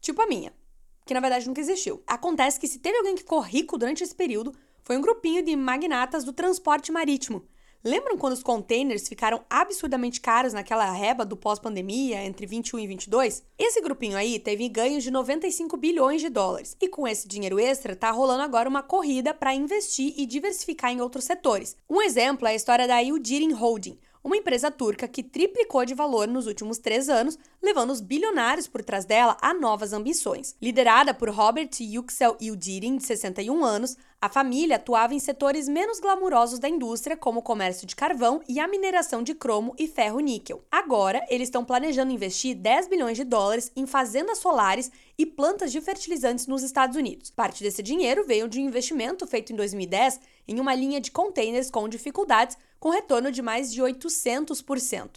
tipo 0.00 0.20
a 0.20 0.26
minha, 0.26 0.52
que 1.06 1.14
na 1.14 1.20
verdade 1.20 1.46
nunca 1.46 1.60
existiu. 1.60 2.02
Acontece 2.06 2.60
que 2.60 2.68
se 2.68 2.78
teve 2.78 2.98
alguém 2.98 3.14
que 3.14 3.22
ficou 3.22 3.40
rico 3.40 3.78
durante 3.78 4.04
esse 4.04 4.14
período, 4.14 4.54
foi 4.84 4.96
um 4.96 5.00
grupinho 5.00 5.42
de 5.42 5.56
magnatas 5.56 6.22
do 6.22 6.32
transporte 6.32 6.92
marítimo, 6.92 7.44
Lembram 7.86 8.16
quando 8.16 8.32
os 8.32 8.42
containers 8.42 9.06
ficaram 9.06 9.44
absurdamente 9.50 10.18
caros 10.18 10.54
naquela 10.54 10.90
reba 10.90 11.22
do 11.22 11.36
pós-pandemia 11.36 12.24
entre 12.24 12.46
21 12.46 12.78
e 12.78 12.86
22? 12.86 13.44
Esse 13.58 13.82
grupinho 13.82 14.16
aí 14.16 14.38
teve 14.38 14.66
ganhos 14.70 15.04
de 15.04 15.10
95 15.10 15.76
bilhões 15.76 16.22
de 16.22 16.30
dólares. 16.30 16.74
E 16.80 16.88
com 16.88 17.06
esse 17.06 17.28
dinheiro 17.28 17.60
extra, 17.60 17.94
tá 17.94 18.10
rolando 18.10 18.42
agora 18.42 18.70
uma 18.70 18.82
corrida 18.82 19.34
para 19.34 19.54
investir 19.54 20.14
e 20.16 20.24
diversificar 20.24 20.92
em 20.92 21.02
outros 21.02 21.26
setores. 21.26 21.76
Um 21.86 22.00
exemplo 22.00 22.48
é 22.48 22.52
a 22.52 22.54
história 22.54 22.88
da 22.88 23.00
Yildirim 23.00 23.52
Holding, 23.52 23.98
uma 24.24 24.38
empresa 24.38 24.70
turca 24.70 25.06
que 25.06 25.22
triplicou 25.22 25.84
de 25.84 25.92
valor 25.92 26.26
nos 26.26 26.46
últimos 26.46 26.78
três 26.78 27.10
anos, 27.10 27.38
levando 27.62 27.90
os 27.90 28.00
bilionários 28.00 28.66
por 28.66 28.82
trás 28.82 29.04
dela 29.04 29.36
a 29.42 29.52
novas 29.52 29.92
ambições. 29.92 30.56
Liderada 30.62 31.12
por 31.12 31.28
Robert 31.28 31.68
Yüksel 31.78 32.38
Yildirim, 32.40 32.96
de 32.96 33.04
61 33.04 33.62
anos, 33.62 33.96
a 34.24 34.28
família 34.30 34.76
atuava 34.76 35.12
em 35.12 35.18
setores 35.18 35.68
menos 35.68 36.00
glamurosos 36.00 36.58
da 36.58 36.66
indústria, 36.66 37.14
como 37.14 37.40
o 37.40 37.42
comércio 37.42 37.86
de 37.86 37.94
carvão 37.94 38.40
e 38.48 38.58
a 38.58 38.66
mineração 38.66 39.22
de 39.22 39.34
cromo 39.34 39.74
e 39.78 39.86
ferro-níquel. 39.86 40.64
Agora, 40.72 41.22
eles 41.28 41.48
estão 41.48 41.62
planejando 41.62 42.10
investir 42.10 42.56
10 42.56 42.88
bilhões 42.88 43.18
de 43.18 43.24
dólares 43.24 43.70
em 43.76 43.84
fazendas 43.84 44.38
solares 44.38 44.90
e 45.18 45.24
plantas 45.24 45.72
de 45.72 45.80
fertilizantes 45.80 46.46
nos 46.46 46.62
Estados 46.62 46.96
Unidos. 46.96 47.30
Parte 47.30 47.62
desse 47.62 47.82
dinheiro 47.82 48.26
veio 48.26 48.48
de 48.48 48.58
um 48.58 48.64
investimento 48.64 49.26
feito 49.26 49.52
em 49.52 49.56
2010 49.56 50.20
em 50.48 50.60
uma 50.60 50.74
linha 50.74 51.00
de 51.00 51.10
containers 51.10 51.70
com 51.70 51.88
dificuldades, 51.88 52.56
com 52.80 52.90
retorno 52.90 53.30
de 53.30 53.42
mais 53.42 53.72
de 53.72 53.82
800%. 53.82 55.16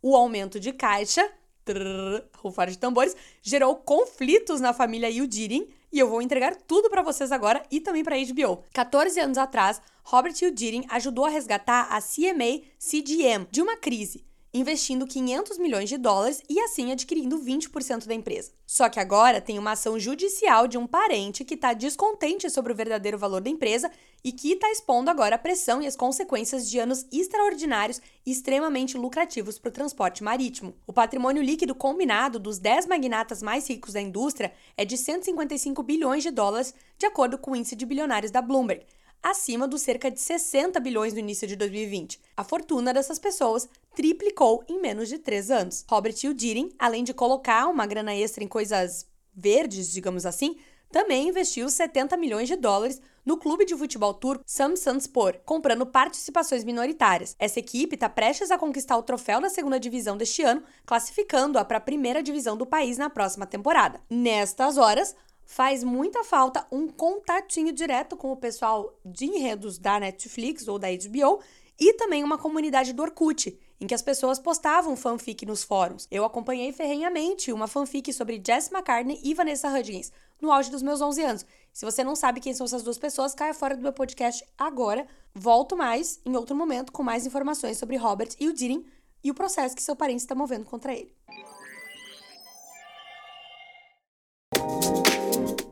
O 0.00 0.14
aumento 0.14 0.60
de 0.60 0.72
caixa, 0.72 1.28
trrr, 1.64 2.24
rufar 2.36 2.70
de 2.70 2.78
tambores, 2.78 3.16
gerou 3.42 3.74
conflitos 3.76 4.60
na 4.60 4.72
família 4.72 5.10
Yudirin 5.10 5.68
e 5.90 5.98
eu 5.98 6.08
vou 6.08 6.22
entregar 6.22 6.54
tudo 6.54 6.90
para 6.90 7.02
vocês 7.02 7.32
agora 7.32 7.62
e 7.70 7.80
também 7.80 8.04
para 8.04 8.16
HBO. 8.16 8.62
14 8.72 9.18
anos 9.18 9.38
atrás, 9.38 9.80
Robert 10.04 10.34
Yudirin 10.40 10.84
ajudou 10.90 11.24
a 11.24 11.30
resgatar 11.30 11.88
a 11.90 12.00
CMA 12.00 12.62
CGM 12.78 13.46
de 13.50 13.62
uma 13.62 13.76
crise 13.76 14.27
investindo 14.58 15.06
500 15.06 15.58
milhões 15.58 15.88
de 15.88 15.96
dólares 15.96 16.42
e 16.48 16.58
assim 16.60 16.90
adquirindo 16.92 17.38
20% 17.38 18.06
da 18.06 18.14
empresa. 18.14 18.50
Só 18.66 18.88
que 18.88 19.00
agora 19.00 19.40
tem 19.40 19.58
uma 19.58 19.72
ação 19.72 19.98
judicial 19.98 20.66
de 20.66 20.76
um 20.76 20.86
parente 20.86 21.44
que 21.44 21.54
está 21.54 21.72
descontente 21.72 22.50
sobre 22.50 22.72
o 22.72 22.76
verdadeiro 22.76 23.18
valor 23.18 23.40
da 23.40 23.50
empresa 23.50 23.90
e 24.24 24.32
que 24.32 24.52
está 24.52 24.70
expondo 24.70 25.10
agora 25.10 25.36
a 25.36 25.38
pressão 25.38 25.80
e 25.80 25.86
as 25.86 25.96
consequências 25.96 26.68
de 26.68 26.78
anos 26.78 27.06
extraordinários 27.12 28.00
e 28.26 28.32
extremamente 28.32 28.98
lucrativos 28.98 29.58
para 29.58 29.68
o 29.68 29.72
transporte 29.72 30.24
marítimo. 30.24 30.74
O 30.86 30.92
patrimônio 30.92 31.42
líquido 31.42 31.74
combinado 31.74 32.38
dos 32.38 32.58
10 32.58 32.86
magnatas 32.86 33.42
mais 33.42 33.68
ricos 33.68 33.92
da 33.92 34.00
indústria 34.00 34.52
é 34.76 34.84
de 34.84 34.98
155 34.98 35.82
bilhões 35.82 36.22
de 36.22 36.30
dólares, 36.30 36.74
de 36.98 37.06
acordo 37.06 37.38
com 37.38 37.52
o 37.52 37.56
índice 37.56 37.76
de 37.76 37.86
bilionários 37.86 38.32
da 38.32 38.42
Bloomberg 38.42 38.84
acima 39.22 39.66
dos 39.66 39.82
cerca 39.82 40.10
de 40.10 40.20
60 40.20 40.78
bilhões 40.80 41.12
no 41.12 41.18
início 41.18 41.46
de 41.46 41.56
2020. 41.56 42.20
A 42.36 42.44
fortuna 42.44 42.92
dessas 42.92 43.18
pessoas 43.18 43.68
triplicou 43.94 44.64
em 44.68 44.80
menos 44.80 45.08
de 45.08 45.18
três 45.18 45.50
anos. 45.50 45.84
Robert 45.88 46.14
Yudirin, 46.22 46.72
além 46.78 47.04
de 47.04 47.14
colocar 47.14 47.66
uma 47.66 47.86
grana 47.86 48.14
extra 48.14 48.44
em 48.44 48.48
coisas 48.48 49.06
verdes, 49.34 49.92
digamos 49.92 50.26
assim, 50.26 50.56
também 50.90 51.28
investiu 51.28 51.68
70 51.68 52.16
milhões 52.16 52.48
de 52.48 52.56
dólares 52.56 53.00
no 53.24 53.36
clube 53.36 53.66
de 53.66 53.76
futebol 53.76 54.14
turco 54.14 54.42
Samsunspor, 54.46 55.38
comprando 55.44 55.84
participações 55.84 56.64
minoritárias. 56.64 57.36
Essa 57.38 57.58
equipe 57.58 57.94
está 57.94 58.08
prestes 58.08 58.50
a 58.50 58.56
conquistar 58.56 58.96
o 58.96 59.02
troféu 59.02 59.38
da 59.38 59.50
segunda 59.50 59.78
divisão 59.78 60.16
deste 60.16 60.42
ano, 60.42 60.62
classificando-a 60.86 61.64
para 61.64 61.76
a 61.76 61.80
primeira 61.80 62.22
divisão 62.22 62.56
do 62.56 62.64
país 62.64 62.96
na 62.96 63.10
próxima 63.10 63.46
temporada. 63.46 64.00
Nestas 64.08 64.78
horas, 64.78 65.14
faz 65.48 65.82
muita 65.82 66.22
falta 66.22 66.66
um 66.70 66.86
contatinho 66.88 67.72
direto 67.72 68.18
com 68.18 68.30
o 68.30 68.36
pessoal 68.36 68.94
de 69.02 69.24
enredos 69.24 69.78
da 69.78 69.98
Netflix 69.98 70.68
ou 70.68 70.78
da 70.78 70.88
HBO 70.88 71.40
e 71.80 71.94
também 71.94 72.22
uma 72.22 72.36
comunidade 72.36 72.92
do 72.92 73.02
Orkut, 73.02 73.58
em 73.80 73.86
que 73.86 73.94
as 73.94 74.02
pessoas 74.02 74.38
postavam 74.38 74.94
fanfic 74.94 75.46
nos 75.46 75.64
fóruns. 75.64 76.06
Eu 76.10 76.22
acompanhei 76.22 76.70
ferrenhamente 76.70 77.50
uma 77.50 77.66
fanfic 77.66 78.12
sobre 78.12 78.42
Jess 78.46 78.70
McCartney 78.70 79.18
e 79.24 79.32
Vanessa 79.32 79.70
Hudgens, 79.70 80.12
no 80.38 80.52
auge 80.52 80.70
dos 80.70 80.82
meus 80.82 81.00
11 81.00 81.22
anos. 81.22 81.46
Se 81.72 81.84
você 81.86 82.04
não 82.04 82.14
sabe 82.14 82.40
quem 82.40 82.52
são 82.52 82.66
essas 82.66 82.82
duas 82.82 82.98
pessoas, 82.98 83.34
caia 83.34 83.54
fora 83.54 83.74
do 83.74 83.82
meu 83.82 83.92
podcast 83.92 84.44
agora. 84.58 85.06
Volto 85.34 85.74
mais 85.74 86.20
em 86.26 86.36
outro 86.36 86.54
momento 86.54 86.92
com 86.92 87.02
mais 87.02 87.24
informações 87.24 87.78
sobre 87.78 87.96
Robert 87.96 88.34
e 88.38 88.48
o 88.48 88.52
Deering 88.52 88.84
e 89.24 89.30
o 89.30 89.34
processo 89.34 89.74
que 89.74 89.82
seu 89.82 89.96
parente 89.96 90.20
está 90.20 90.34
movendo 90.34 90.66
contra 90.66 90.92
ele. 90.92 91.16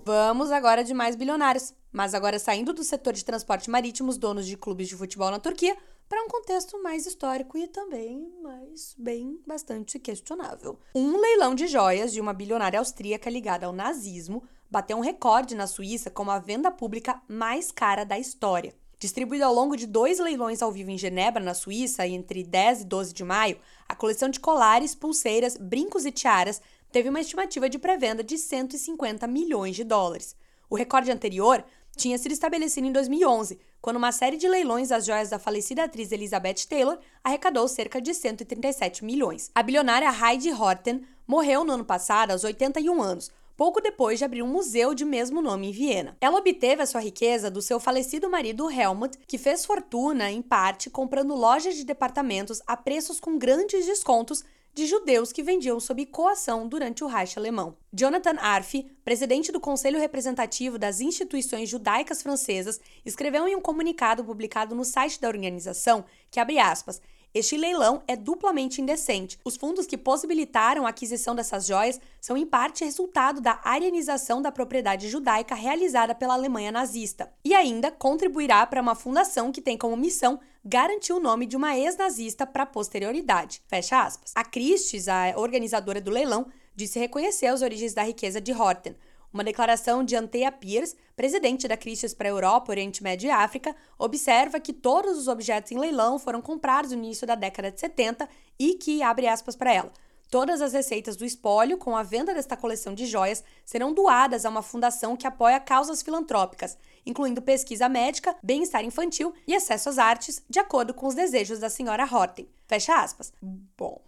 Vamos 0.06 0.52
agora 0.52 0.84
de 0.84 0.94
mais 0.94 1.16
bilionários, 1.16 1.74
mas 1.90 2.14
agora 2.14 2.38
saindo 2.38 2.72
do 2.72 2.84
setor 2.84 3.12
de 3.12 3.24
transporte 3.24 3.68
marítimo, 3.68 4.08
os 4.08 4.16
donos 4.16 4.46
de 4.46 4.56
clubes 4.56 4.86
de 4.86 4.94
futebol 4.94 5.32
na 5.32 5.40
Turquia, 5.40 5.76
para 6.08 6.22
um 6.22 6.28
contexto 6.28 6.80
mais 6.80 7.06
histórico 7.06 7.58
e 7.58 7.66
também 7.66 8.32
mais 8.40 8.94
bem 8.96 9.40
bastante 9.44 9.98
questionável. 9.98 10.78
Um 10.94 11.20
leilão 11.20 11.56
de 11.56 11.66
joias 11.66 12.12
de 12.12 12.20
uma 12.20 12.32
bilionária 12.32 12.78
austríaca 12.78 13.28
ligada 13.28 13.66
ao 13.66 13.72
nazismo 13.72 14.44
bateu 14.70 14.96
um 14.96 15.00
recorde 15.00 15.56
na 15.56 15.66
Suíça 15.66 16.08
como 16.08 16.30
a 16.30 16.38
venda 16.38 16.70
pública 16.70 17.20
mais 17.26 17.72
cara 17.72 18.04
da 18.04 18.16
história. 18.16 18.76
Distribuída 19.00 19.44
ao 19.44 19.52
longo 19.52 19.76
de 19.76 19.88
dois 19.88 20.20
leilões 20.20 20.62
ao 20.62 20.70
vivo 20.70 20.90
em 20.90 20.96
Genebra, 20.96 21.42
na 21.42 21.52
Suíça, 21.52 22.06
entre 22.06 22.44
10 22.44 22.82
e 22.82 22.84
12 22.84 23.12
de 23.12 23.24
maio, 23.24 23.58
a 23.88 23.94
coleção 23.96 24.28
de 24.28 24.38
colares, 24.38 24.94
pulseiras, 24.94 25.56
brincos 25.56 26.06
e 26.06 26.12
tiaras 26.12 26.62
teve 26.96 27.10
uma 27.10 27.20
estimativa 27.20 27.68
de 27.68 27.78
pré-venda 27.78 28.24
de 28.24 28.38
150 28.38 29.26
milhões 29.26 29.76
de 29.76 29.84
dólares. 29.84 30.34
O 30.70 30.74
recorde 30.74 31.10
anterior 31.10 31.62
tinha 31.94 32.16
sido 32.16 32.32
estabelecido 32.32 32.86
em 32.86 32.90
2011, 32.90 33.60
quando 33.82 33.96
uma 33.98 34.10
série 34.10 34.38
de 34.38 34.48
leilões 34.48 34.88
das 34.88 35.04
joias 35.04 35.28
da 35.28 35.38
falecida 35.38 35.84
atriz 35.84 36.10
Elizabeth 36.10 36.66
Taylor 36.66 36.98
arrecadou 37.22 37.68
cerca 37.68 38.00
de 38.00 38.14
137 38.14 39.04
milhões. 39.04 39.50
A 39.54 39.62
bilionária 39.62 40.08
Heidi 40.10 40.50
Horten 40.50 41.02
morreu 41.26 41.64
no 41.64 41.74
ano 41.74 41.84
passado 41.84 42.30
aos 42.30 42.44
81 42.44 43.02
anos, 43.02 43.30
pouco 43.58 43.78
depois 43.78 44.18
de 44.18 44.24
abrir 44.24 44.42
um 44.42 44.48
museu 44.48 44.94
de 44.94 45.04
mesmo 45.04 45.42
nome 45.42 45.68
em 45.68 45.72
Viena. 45.72 46.16
Ela 46.18 46.38
obteve 46.38 46.80
a 46.80 46.86
sua 46.86 47.02
riqueza 47.02 47.50
do 47.50 47.60
seu 47.60 47.78
falecido 47.78 48.30
marido 48.30 48.70
Helmut, 48.70 49.18
que 49.26 49.36
fez 49.36 49.66
fortuna, 49.66 50.30
em 50.30 50.40
parte, 50.40 50.88
comprando 50.88 51.34
lojas 51.34 51.76
de 51.76 51.84
departamentos 51.84 52.62
a 52.66 52.74
preços 52.74 53.20
com 53.20 53.36
grandes 53.36 53.84
descontos 53.84 54.42
de 54.76 54.84
judeus 54.84 55.32
que 55.32 55.42
vendiam 55.42 55.80
sob 55.80 56.04
coação 56.04 56.68
durante 56.68 57.02
o 57.02 57.06
Reich 57.06 57.38
alemão. 57.38 57.78
Jonathan 57.90 58.36
Arf, 58.38 58.74
presidente 59.02 59.50
do 59.50 59.58
Conselho 59.58 59.98
Representativo 59.98 60.78
das 60.78 61.00
Instituições 61.00 61.70
Judaicas 61.70 62.22
Francesas, 62.22 62.78
escreveu 63.02 63.48
em 63.48 63.56
um 63.56 63.60
comunicado 63.62 64.22
publicado 64.22 64.74
no 64.74 64.84
site 64.84 65.18
da 65.18 65.28
organização 65.28 66.04
que, 66.30 66.38
abre 66.38 66.58
aspas, 66.58 67.00
este 67.36 67.54
leilão 67.54 68.02
é 68.08 68.16
duplamente 68.16 68.80
indecente. 68.80 69.38
Os 69.44 69.58
fundos 69.58 69.84
que 69.84 69.98
possibilitaram 69.98 70.86
a 70.86 70.88
aquisição 70.88 71.34
dessas 71.34 71.66
joias 71.66 72.00
são 72.18 72.34
em 72.34 72.46
parte 72.46 72.82
resultado 72.82 73.42
da 73.42 73.60
arianização 73.62 74.40
da 74.40 74.50
propriedade 74.50 75.10
judaica 75.10 75.54
realizada 75.54 76.14
pela 76.14 76.32
Alemanha 76.32 76.72
nazista 76.72 77.30
e 77.44 77.54
ainda 77.54 77.90
contribuirá 77.90 78.66
para 78.66 78.80
uma 78.80 78.94
fundação 78.94 79.52
que 79.52 79.60
tem 79.60 79.76
como 79.76 79.98
missão 79.98 80.40
garantir 80.64 81.12
o 81.12 81.20
nome 81.20 81.44
de 81.44 81.58
uma 81.58 81.76
ex-nazista 81.76 82.46
para 82.46 82.62
a 82.62 82.66
posterioridade. 82.66 83.60
Fecha 83.68 84.02
aspas. 84.02 84.32
A 84.34 84.42
Christie's, 84.42 85.06
a 85.06 85.34
organizadora 85.36 86.00
do 86.00 86.10
leilão, 86.10 86.46
disse 86.74 86.98
reconhecer 86.98 87.48
as 87.48 87.60
origens 87.60 87.92
da 87.92 88.02
riqueza 88.02 88.40
de 88.40 88.52
Horten, 88.54 88.96
uma 89.36 89.44
declaração 89.44 90.02
de 90.02 90.16
Antea 90.16 90.50
Pierce, 90.50 90.96
presidente 91.14 91.68
da 91.68 91.76
Christie's 91.76 92.14
para 92.14 92.28
a 92.28 92.30
Europa, 92.30 92.72
Oriente 92.72 93.02
Médio 93.02 93.28
e 93.28 93.30
África, 93.30 93.76
observa 93.98 94.58
que 94.58 94.72
todos 94.72 95.18
os 95.18 95.28
objetos 95.28 95.70
em 95.70 95.78
leilão 95.78 96.18
foram 96.18 96.40
comprados 96.40 96.90
no 96.90 96.98
início 96.98 97.26
da 97.26 97.34
década 97.34 97.70
de 97.70 97.78
70 97.78 98.28
e 98.58 98.74
que, 98.74 99.02
abre 99.02 99.28
aspas 99.28 99.54
para 99.54 99.72
ela, 99.72 99.92
Todas 100.28 100.60
as 100.60 100.72
receitas 100.72 101.14
do 101.14 101.24
espólio 101.24 101.78
com 101.78 101.96
a 101.96 102.02
venda 102.02 102.34
desta 102.34 102.56
coleção 102.56 102.94
de 102.94 103.06
joias 103.06 103.44
serão 103.64 103.94
doadas 103.94 104.44
a 104.44 104.48
uma 104.48 104.62
fundação 104.62 105.16
que 105.16 105.26
apoia 105.26 105.60
causas 105.60 106.02
filantrópicas, 106.02 106.76
incluindo 107.04 107.40
pesquisa 107.40 107.88
médica, 107.88 108.34
bem-estar 108.42 108.84
infantil 108.84 109.32
e 109.46 109.54
acesso 109.54 109.88
às 109.88 109.98
artes, 109.98 110.42
de 110.50 110.58
acordo 110.58 110.92
com 110.92 111.06
os 111.06 111.14
desejos 111.14 111.60
da 111.60 111.70
senhora 111.70 112.04
Horten. 112.04 112.48
Fecha 112.66 113.00
aspas. 113.00 113.32
Bom, 113.78 114.02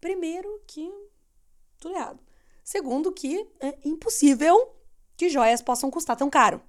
primeiro 0.00 0.60
que 0.66 0.92
tudo 1.78 1.94
errado. 1.94 2.27
Segundo, 2.68 3.10
que 3.10 3.48
é 3.60 3.78
impossível 3.82 4.74
que 5.16 5.30
joias 5.30 5.62
possam 5.62 5.90
custar 5.90 6.14
tão 6.18 6.28
caro. 6.28 6.60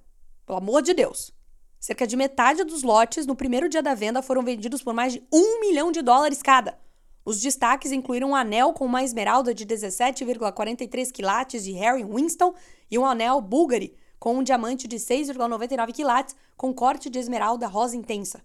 Pelo 0.46 0.56
amor 0.56 0.80
de 0.80 0.94
Deus. 0.94 1.30
Cerca 1.78 2.06
de 2.06 2.16
metade 2.16 2.64
dos 2.64 2.82
lotes 2.82 3.26
no 3.26 3.36
primeiro 3.36 3.68
dia 3.68 3.82
da 3.82 3.92
venda 3.92 4.22
foram 4.22 4.42
vendidos 4.42 4.82
por 4.82 4.94
mais 4.94 5.12
de 5.12 5.22
um 5.30 5.60
milhão 5.60 5.92
de 5.92 6.00
dólares 6.00 6.40
cada. 6.40 6.78
Os 7.22 7.38
destaques 7.38 7.92
incluíram 7.92 8.30
um 8.30 8.34
anel 8.34 8.72
com 8.72 8.86
uma 8.86 9.04
esmeralda 9.04 9.52
de 9.52 9.66
17,43 9.66 11.12
quilates 11.12 11.64
de 11.64 11.72
Harry 11.72 12.02
Winston 12.02 12.54
e 12.90 12.98
um 12.98 13.04
anel 13.04 13.38
Bulgari 13.42 13.94
com 14.18 14.38
um 14.38 14.42
diamante 14.42 14.88
de 14.88 14.96
6,99 14.96 15.92
quilates 15.92 16.34
com 16.56 16.72
corte 16.72 17.10
de 17.10 17.18
esmeralda 17.18 17.66
rosa 17.66 17.94
intensa. 17.94 18.42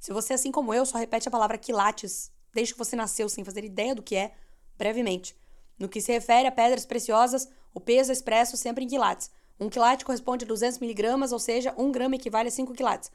Se 0.00 0.14
você, 0.14 0.32
assim 0.32 0.50
como 0.50 0.72
eu, 0.72 0.86
só 0.86 0.96
repete 0.96 1.28
a 1.28 1.30
palavra 1.30 1.58
quilates 1.58 2.32
desde 2.54 2.72
que 2.72 2.78
você 2.78 2.96
nasceu 2.96 3.28
sem 3.28 3.44
fazer 3.44 3.64
ideia 3.64 3.94
do 3.94 4.02
que 4.02 4.16
é, 4.16 4.32
brevemente. 4.78 5.36
No 5.78 5.88
que 5.88 6.00
se 6.00 6.12
refere 6.12 6.48
a 6.48 6.52
pedras 6.52 6.86
preciosas, 6.86 7.48
o 7.74 7.80
peso 7.80 8.10
é 8.10 8.14
expresso 8.14 8.56
sempre 8.56 8.84
em 8.84 8.88
quilates. 8.88 9.30
Um 9.58 9.68
quilate 9.68 10.04
corresponde 10.04 10.44
a 10.44 10.48
200 10.48 10.78
miligramas, 10.78 11.32
ou 11.32 11.38
seja, 11.38 11.74
um 11.76 11.90
grama 11.90 12.16
equivale 12.16 12.48
a 12.48 12.52
5 12.52 12.74
quilates. 12.74 13.10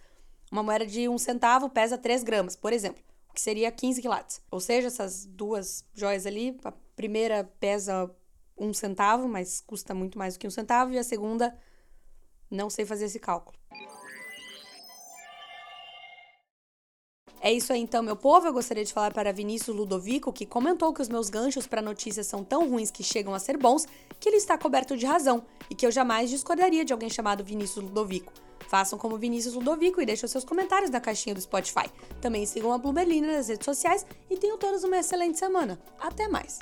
Uma 0.51 0.63
moeda 0.63 0.85
de 0.85 1.07
um 1.07 1.17
centavo 1.17 1.69
pesa 1.69 1.97
3 1.97 2.23
gramas, 2.23 2.55
por 2.55 2.73
exemplo, 2.73 3.01
o 3.29 3.33
que 3.33 3.41
seria 3.41 3.71
15 3.71 4.01
quilates. 4.01 4.41
Ou 4.51 4.59
seja, 4.59 4.87
essas 4.87 5.25
duas 5.25 5.85
joias 5.93 6.25
ali, 6.25 6.59
a 6.63 6.71
primeira 6.95 7.43
pesa 7.59 8.09
um 8.57 8.73
centavo, 8.73 9.27
mas 9.27 9.61
custa 9.61 9.93
muito 9.93 10.17
mais 10.17 10.35
do 10.35 10.39
que 10.39 10.47
um 10.47 10.51
centavo, 10.51 10.91
e 10.91 10.99
a 10.99 11.03
segunda, 11.03 11.57
não 12.49 12.69
sei 12.69 12.85
fazer 12.85 13.05
esse 13.05 13.19
cálculo. 13.19 13.57
É 17.43 17.51
isso 17.51 17.73
aí 17.73 17.81
então, 17.81 18.03
meu 18.03 18.15
povo. 18.15 18.45
Eu 18.45 18.53
gostaria 18.53 18.85
de 18.85 18.93
falar 18.93 19.11
para 19.11 19.33
Vinícius 19.33 19.75
Ludovico, 19.75 20.31
que 20.31 20.45
comentou 20.45 20.93
que 20.93 21.01
os 21.01 21.09
meus 21.09 21.27
ganchos 21.27 21.65
para 21.65 21.81
notícias 21.81 22.27
são 22.27 22.43
tão 22.43 22.69
ruins 22.69 22.91
que 22.91 23.03
chegam 23.03 23.33
a 23.33 23.39
ser 23.39 23.57
bons, 23.57 23.87
que 24.19 24.29
ele 24.29 24.37
está 24.37 24.55
coberto 24.59 24.95
de 24.95 25.07
razão 25.07 25.43
e 25.67 25.73
que 25.73 25.83
eu 25.83 25.91
jamais 25.91 26.29
discordaria 26.29 26.85
de 26.85 26.93
alguém 26.93 27.09
chamado 27.09 27.43
Vinícius 27.43 27.83
Ludovico. 27.83 28.31
Façam 28.69 28.99
como 28.99 29.17
Vinícius 29.17 29.55
Ludovico 29.55 29.99
e 29.99 30.05
deixem 30.05 30.29
seus 30.29 30.45
comentários 30.45 30.91
na 30.91 31.01
caixinha 31.01 31.33
do 31.33 31.41
Spotify. 31.41 31.89
Também 32.21 32.45
sigam 32.45 32.71
a 32.71 32.77
Bloomberlina 32.77 33.35
nas 33.35 33.47
redes 33.47 33.65
sociais 33.65 34.05
e 34.29 34.37
tenham 34.37 34.57
todos 34.59 34.83
uma 34.83 34.99
excelente 34.99 35.39
semana. 35.39 35.81
Até 35.99 36.27
mais! 36.27 36.59